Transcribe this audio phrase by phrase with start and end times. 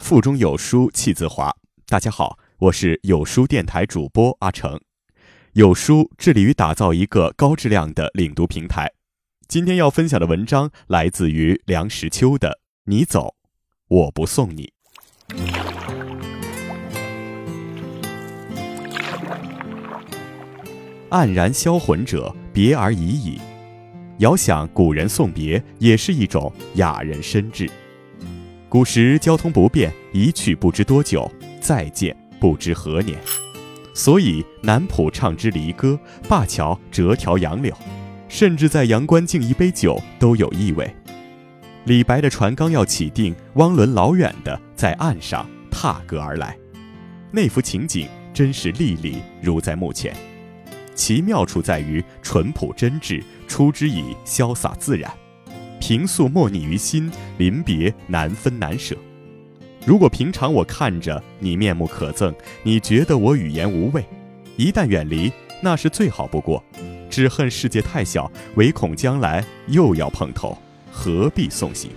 [0.00, 1.54] 腹中有书气自华。
[1.86, 4.80] 大家好，我是有书电台主播阿成。
[5.52, 8.90] 有书致力于打造一个高质量的领读平台。
[9.46, 12.48] 今天要分享的文章来自于梁实秋的
[12.86, 13.36] 《你走，
[13.86, 14.72] 我不送你》。
[21.10, 23.38] 黯然销魂者，别而已矣。
[24.18, 27.70] 遥想古人送别，也是一种雅人深志。
[28.70, 31.28] 古时交通不便，一去不知多久，
[31.60, 33.18] 再见不知何年。
[33.92, 37.76] 所以南浦唱支离歌，灞桥折条杨柳，
[38.28, 40.88] 甚至在阳关敬一杯酒都有意味。
[41.86, 46.56] 李白的船刚要起定，汪伦老远的在岸上踏歌而来，
[47.32, 50.14] 那幅情景真是历历如在目前。
[50.94, 55.10] 其妙处在于淳朴真挚，出之以潇洒自然。
[55.90, 58.96] 平素莫逆于心，临别难分难舍。
[59.84, 64.04] 如果平常我看着你面目可憎，你觉得我语言无味，
[64.56, 66.62] 一旦远离，那是最好不过。
[67.10, 70.56] 只恨世界太小，唯恐将来又要碰头，
[70.92, 71.90] 何必送行？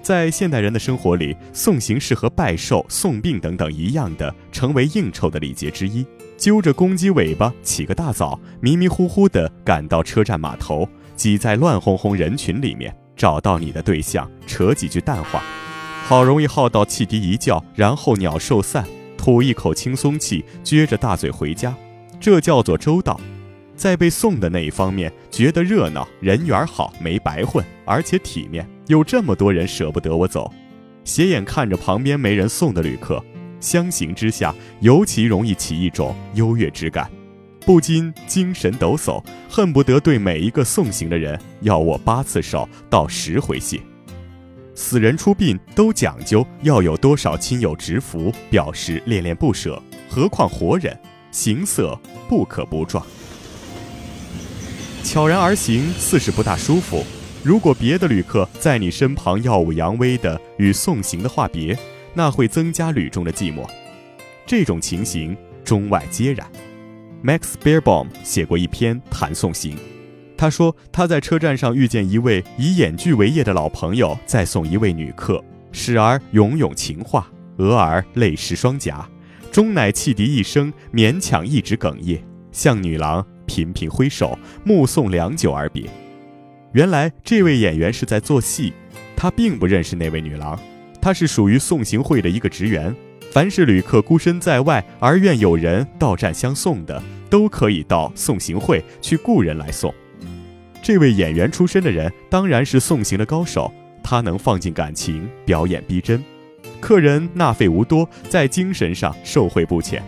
[0.00, 6.06] 在现代人的生活里，送行是和拜寿、送病等等一样的，成为应酬的礼节之一。
[6.36, 15.42] 揪着公鸡尾巴，起个大早，迷迷糊糊地赶到车站码头，挤在乱哄哄人群里面，找到你的对象，扯几句淡话，
[16.04, 18.84] 好容易耗到汽笛一叫，然后鸟兽散，
[19.16, 21.74] 吐一口轻松气，撅着大嘴回家，
[22.18, 23.20] 这叫做周到。
[23.74, 30.52] 在被送的那一方面，觉得热闹，人缘好，没白混，而且体面，有这么多人舍不得我走，
[31.04, 33.24] 斜眼看着旁边没人送的旅客。
[33.62, 37.10] 相形之下，尤其容易起一种优越之感，
[37.64, 43.80] 不禁精神抖擞，恨不得对每一个送行的人要握八次手，道十回谢。
[44.74, 50.98] 死人出殡都讲究要有多少亲友执服，表示恋恋不舍，何况活人，
[51.30, 53.06] 行色不可不壮。
[55.04, 57.04] 悄然而行，似是不大舒服。
[57.44, 61.78] 如果别的旅客在你身旁耀武扬威的与送行的话别。
[62.14, 63.68] 那会增加旅中的寂寞，
[64.46, 66.46] 这种情形中外皆然。
[67.24, 69.76] Max Beerbohm 写过一篇谈送行，
[70.36, 79.08] 他说他在车站上遇见一位以演剧为业的老朋友在送一位女客，时而咏咏情话，俄而泪湿双颊，
[79.52, 82.20] 终乃汽笛一声，勉强一直哽咽，
[82.50, 85.88] 向女郎频频挥手，目送良久而别。
[86.72, 88.72] 原来这位演员是在做戏，
[89.14, 90.58] 他并不认识那位女郎。
[91.02, 92.94] 他是属于送行会的一个职员，
[93.32, 99.92] 凡是旅客孤身在外而愿有人到站相送的，都可以到送行会去雇人来送。
[100.80, 106.22] 这位演员出身的人当然是送行的高手，他能放进感情，表演逼真，
[106.80, 110.00] 客人纳费无多，在精神上受惠不浅。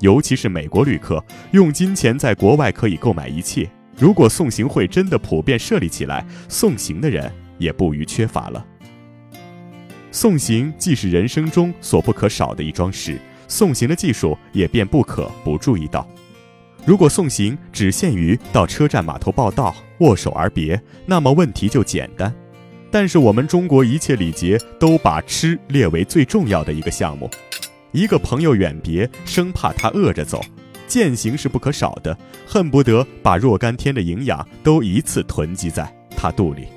[0.00, 3.70] 尤其是美国旅客，用金钱在国外可以购买一切。
[3.96, 8.66] 如果送行会真的普遍设立起来，送行的人也不予缺乏了。
[10.14, 16.08] 送行既是人生中所不可少的一桩事，送行的技术也便不可不注意到。
[16.86, 22.32] 如果送行只限于到车站码头报到、握手而别，那么问题就简单。
[22.92, 27.28] 但是我们中国一切礼节都把吃列为最重要的一个项目。
[27.90, 30.40] 一个朋友远别，生怕他饿着走，
[30.86, 32.16] 践行是不可少的，
[32.46, 36.68] 恨不得把若干天的营养都一次囤积在他肚里。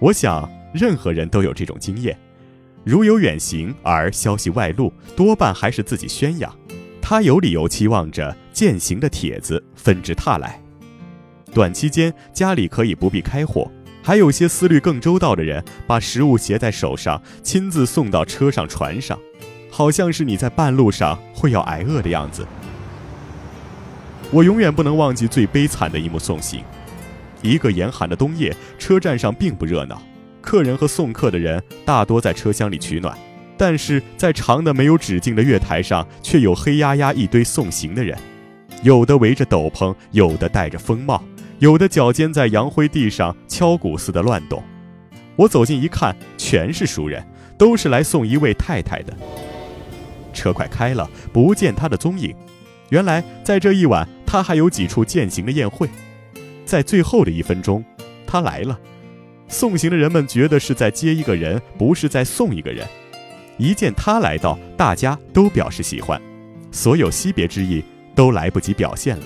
[0.00, 2.18] 我想，任何人都有这种经验。
[2.86, 6.56] 如有远行而消息外露，多半还是自己宣扬。
[7.02, 10.62] 他有理由期望着践行的帖子纷至沓来。
[11.52, 13.68] 短期间家里可以不必开火，
[14.04, 19.18] 还有些思虑更周到的人，把食物携在手上，亲自送到车上、船上，
[19.68, 22.46] 好像是你在半路上会要挨饿的样子。
[24.30, 26.62] 我永远不能忘记最悲惨的一幕送行。
[27.42, 30.00] 一个严寒的冬夜，车站上并不热闹。
[30.46, 33.18] 客人和送客的人大多在车厢里取暖，
[33.58, 38.16] 但是在长的没有止境的月台上，却有黑压压一堆送行的人，
[38.84, 41.20] 有的围着斗篷，有的戴着风帽，
[41.58, 44.62] 有的脚尖在洋灰地上敲鼓似的乱动。
[45.34, 47.26] 我走近一看，全是熟人，
[47.58, 49.12] 都是来送一位太太的。
[50.32, 52.32] 车快开了，不见他的踪影。
[52.90, 55.90] 原来在这一晚，他还有几处践行的宴会。
[56.64, 57.84] 在最后的一分钟，
[58.28, 58.78] 他来了。
[59.48, 62.86] 送行的人们觉得是在接一个人，不是在送一个人。
[63.58, 66.20] 一见他来到，大家都表示喜欢，
[66.70, 67.82] 所有惜别之意
[68.14, 69.24] 都来不及表现了。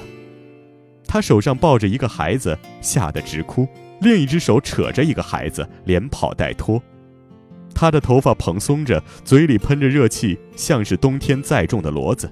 [1.06, 3.66] 他手上抱着一个孩子，吓得直哭，
[4.00, 6.80] 另一只手扯着一个孩子，连跑带拖。
[7.74, 12.30] 他的头发蓬松着，嘴里喷着热气，像是冬天载重的骡子。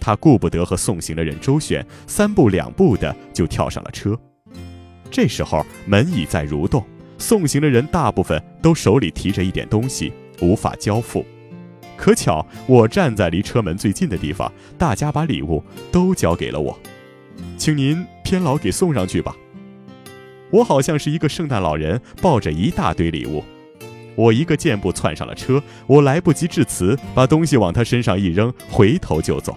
[0.00, 4.18] 他顾不得和送行的人周旋，三步两步的就跳上了车。
[5.10, 6.82] 这时候门已在蠕动，
[7.20, 11.24] 送行的人大部分都手里提着一点东西，无法交付。
[11.96, 15.62] 可巧我站在离车门最近的地方，大家把礼物
[15.92, 16.76] 都交给了我，
[17.58, 19.36] 请您偏老给送上去吧。
[20.50, 23.44] 我好像是一个圣诞老人，抱着一大堆礼物。
[24.16, 29.56] 我一个箭步窜上了车，我来不及致辞，把东西往他身上一扔，回头就走。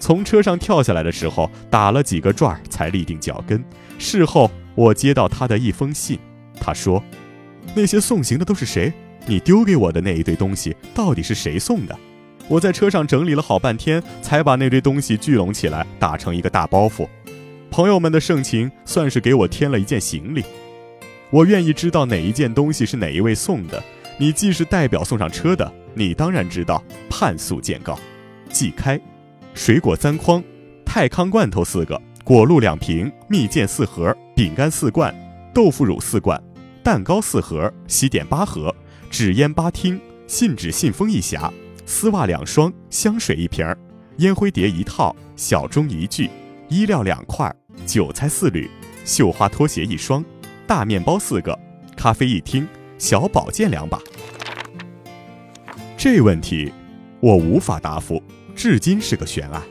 [0.00, 3.64] 从车上跳下来的时候，打了几个转儿才立定脚跟。
[3.96, 6.18] 事后我接到他的一封信，
[6.60, 7.02] 他说
[7.74, 8.92] ：“那些送行的都是谁？
[9.26, 11.98] 你丢给我的那一堆东西到底是谁送的？”
[12.48, 17.06] 我在车上整理了好半天，才把那堆东西聚拢起来，打成一个大包袱。
[17.70, 20.42] 朋友们的盛情算是给我添了一件行李。
[21.30, 23.82] 我愿意知道哪一件东西是哪一位送的。
[24.16, 26.82] 你既是代表送上车的，你当然知道。
[27.10, 27.98] 判速见告，
[28.50, 28.98] 季开。
[29.52, 30.42] 水果三筐，
[30.86, 35.14] 泰康罐头四个，果露两瓶，蜜饯四盒，饼干四罐，
[35.52, 36.40] 豆腐乳四罐，
[36.88, 38.74] 蛋糕四盒，西点八盒，
[39.10, 41.52] 纸烟八听，信纸信封一匣，
[41.84, 43.66] 丝袜两双，香水一瓶，
[44.20, 46.30] 烟灰碟一套，小钟一具，
[46.70, 47.54] 衣料两块，
[47.84, 48.70] 韭菜四缕，
[49.04, 50.24] 绣花拖鞋一双，
[50.66, 51.58] 大面包四个，
[51.94, 54.00] 咖啡一听，小宝剑两把。
[55.98, 56.72] 这问题，
[57.20, 58.22] 我无法答复。
[58.56, 59.62] 至今是个悬案。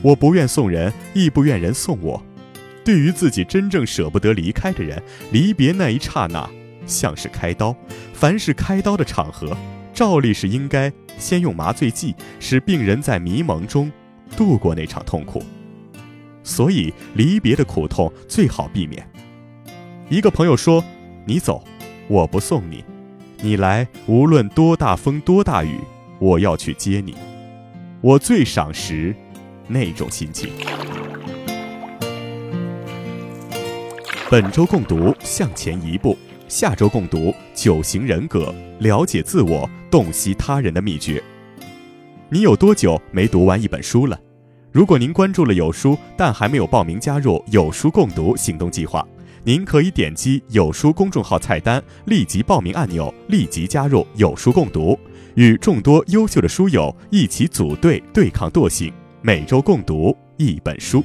[0.00, 2.24] 我不愿送人，亦不愿人送我。
[2.84, 5.02] 对于自己真正舍不得离开的人，
[5.32, 6.48] 离别那一刹那，
[6.86, 7.74] 像是开刀。
[8.12, 9.56] 凡是开刀的场合，
[9.92, 13.90] 照例是应该先用麻醉剂，使病人在迷蒙中
[14.36, 15.42] 度过那场痛苦。
[16.42, 19.08] 所以，离别的苦痛最好避免。
[20.10, 20.84] 一个朋友说
[21.24, 21.64] ：“你走，
[22.06, 22.84] 我不送你。
[23.40, 25.78] 你来，无论多大风多大雨，
[26.18, 27.16] 我要去接你。”
[28.02, 29.16] 我最赏识
[29.66, 30.50] 那种心情。
[34.30, 36.16] 本周共读向前一步，
[36.48, 41.22] 下周共读九型人格，了解自我，洞悉他人的秘诀。
[42.30, 44.18] 你有多久没读完一本书了？
[44.72, 49.06] 如果您关注了有书，但还没有报名加入有书共读行动计划，
[49.44, 54.98] 您可以点击有书公众号菜单立即报名按钮，立即加入有书共读。
[55.34, 58.90] 与众多优秀的书友一起组队对抗惰性，
[59.20, 61.04] 每周共读一本书。